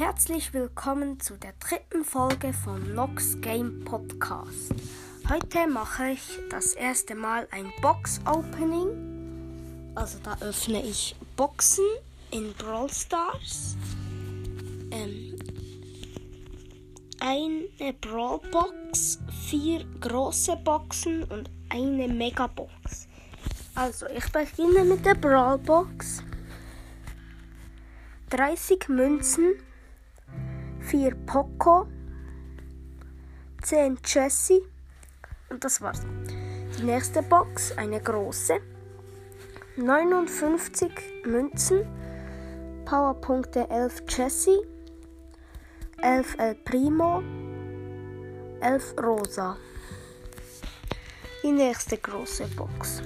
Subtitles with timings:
[0.00, 4.72] Herzlich willkommen zu der dritten Folge von Nox Game Podcast.
[5.28, 9.92] Heute mache ich das erste Mal ein Box Opening.
[9.94, 11.84] Also da öffne ich Boxen
[12.30, 13.76] in Brawl Stars.
[14.90, 15.38] Ähm,
[17.20, 19.18] eine Brawl Box,
[19.50, 23.06] vier große Boxen und eine Mega Box.
[23.74, 26.22] Also ich beginne mit der Brawl Box.
[28.30, 29.56] 30 Münzen,
[30.90, 31.86] 4 Poco,
[33.62, 34.60] 10 Jessie
[35.48, 36.00] und das war's.
[36.76, 38.58] Die nächste Box, eine große,
[39.76, 40.90] 59
[41.26, 41.86] Münzen,
[42.86, 44.58] Powerpunkte 11 Jessie,
[46.02, 47.22] 11 El Primo,
[48.60, 49.56] 11 Rosa.
[51.44, 53.00] Die nächste große Box.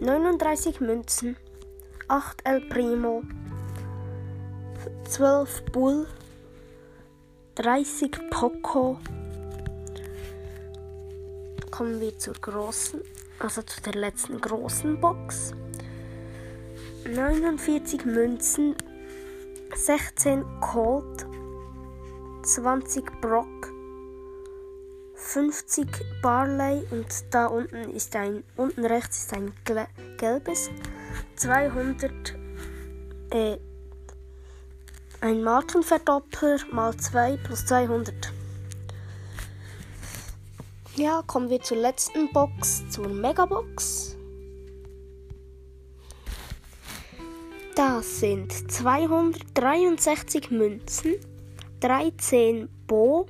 [0.00, 1.36] 39 Münzen,
[2.06, 3.24] 8 El Primo,
[5.08, 6.06] 12 Bull,
[7.56, 8.98] 30 Poco.
[11.70, 13.00] Kommen wir zur großen,
[13.38, 15.52] also zu der letzten großen Box.
[17.06, 18.74] 49 Münzen,
[19.74, 21.26] 16 Colt,
[22.42, 23.72] 20 Brock,
[25.14, 25.86] 50
[26.22, 29.52] Barley und da unten ist ein, unten rechts ist ein
[30.16, 30.70] gelbes,
[31.36, 32.12] 200
[33.30, 33.58] äh,
[35.24, 38.30] ein Markenverdoppler mal 2 plus 200.
[40.96, 44.18] Ja, kommen wir zur letzten Box, zur Megabox.
[47.74, 51.14] Das sind 263 Münzen,
[51.80, 53.26] 13 Bo,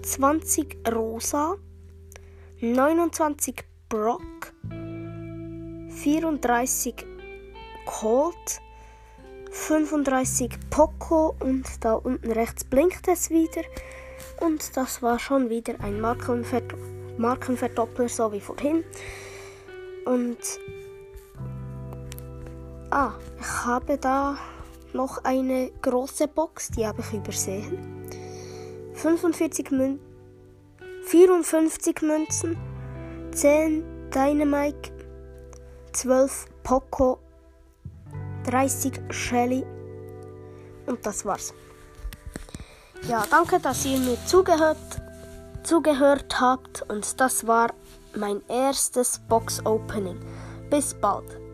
[0.00, 1.56] 20 Rosa,
[2.62, 6.94] 29 Brock, 34
[7.84, 8.62] Colt,
[9.56, 13.62] 35 Poco und da unten rechts blinkt es wieder.
[14.40, 16.74] Und das war schon wieder ein Markenverd
[17.18, 18.84] Markenverdoppler, so wie vorhin.
[20.04, 20.38] Und
[22.90, 24.36] ah, ich habe da
[24.92, 28.06] noch eine große Box, die habe ich übersehen.
[28.94, 29.98] 45 Mün
[31.06, 32.56] 54 Münzen,
[33.32, 34.92] 10 Dynamite,
[35.92, 37.20] 12 Poco
[38.46, 39.64] 30 Shelly.
[40.86, 41.52] Und das war's.
[43.08, 44.76] Ja, danke, dass ihr mir zugehört,
[45.62, 46.82] zugehört habt.
[46.88, 47.68] Und das war
[48.14, 50.18] mein erstes Box Opening.
[50.70, 51.45] Bis bald.